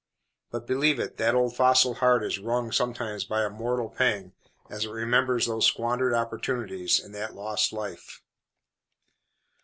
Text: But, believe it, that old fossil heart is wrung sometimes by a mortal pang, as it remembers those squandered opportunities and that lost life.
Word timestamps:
But, 0.49 0.65
believe 0.65 0.99
it, 0.99 1.17
that 1.17 1.35
old 1.35 1.55
fossil 1.55 1.93
heart 1.93 2.23
is 2.23 2.39
wrung 2.39 2.71
sometimes 2.71 3.23
by 3.23 3.43
a 3.43 3.51
mortal 3.51 3.87
pang, 3.87 4.33
as 4.67 4.83
it 4.85 4.89
remembers 4.89 5.45
those 5.45 5.67
squandered 5.67 6.15
opportunities 6.15 6.99
and 6.99 7.13
that 7.13 7.35
lost 7.35 7.71
life. 7.71 8.23